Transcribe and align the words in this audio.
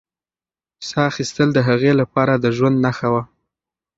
ساه 0.87 1.05
اخیستل 1.11 1.49
د 1.53 1.59
هغې 1.67 1.91
لپاره 2.01 2.33
د 2.37 2.45
ژوند 2.57 2.77
نښه 2.85 3.07
وه. 3.13 3.23